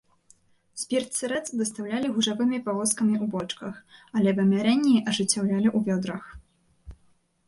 Спірт-сырэц 0.83 1.41
дастаўлялі 1.59 2.07
гужавымі 2.15 2.59
павозкамі 2.69 3.13
ў 3.17 3.25
бочках, 3.35 3.75
але 4.21 4.29
вымярэнні 4.39 4.95
ажыццяўлялі 5.13 5.69
ў 5.77 5.83
вёдрах. 5.91 6.23